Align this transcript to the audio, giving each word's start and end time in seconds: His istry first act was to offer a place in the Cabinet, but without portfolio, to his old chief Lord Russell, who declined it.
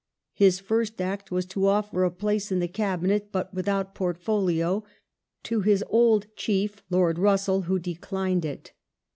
His 0.33 0.59
istry 0.61 0.65
first 0.65 0.99
act 0.99 1.29
was 1.29 1.45
to 1.45 1.67
offer 1.67 2.03
a 2.03 2.09
place 2.09 2.51
in 2.51 2.57
the 2.57 2.67
Cabinet, 2.67 3.31
but 3.31 3.53
without 3.53 3.93
portfolio, 3.93 4.83
to 5.43 5.61
his 5.61 5.83
old 5.91 6.25
chief 6.35 6.81
Lord 6.89 7.19
Russell, 7.19 7.61
who 7.69 7.77
declined 7.77 8.43
it. 8.43 8.71